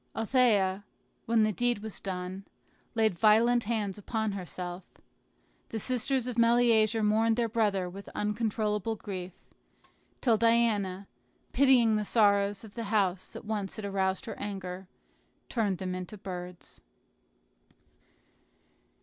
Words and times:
Althea, 0.15 0.83
when 1.27 1.43
the 1.43 1.51
deed 1.51 1.83
was 1.83 1.99
done, 1.99 2.43
laid 2.95 3.13
violent 3.19 3.65
hands 3.65 3.99
upon 3.99 4.31
herself. 4.31 4.83
The 5.69 5.77
sisters 5.77 6.25
of 6.25 6.39
Meleager 6.39 7.03
mourned 7.03 7.35
their 7.35 7.47
brother 7.47 7.87
with 7.87 8.09
uncontrollable 8.15 8.95
grief; 8.95 9.31
till 10.19 10.37
Diana, 10.37 11.05
pitying 11.53 11.97
the 11.97 12.03
sorrows 12.05 12.63
of 12.63 12.73
the 12.73 12.85
house 12.85 13.33
that 13.33 13.45
once 13.45 13.75
had 13.75 13.85
aroused 13.85 14.25
her 14.25 14.39
anger, 14.39 14.87
turned 15.49 15.77
them 15.77 15.93
into 15.93 16.17
birds. 16.17 16.81